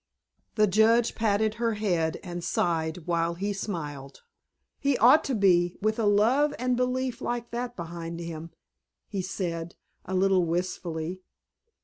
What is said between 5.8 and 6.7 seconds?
a love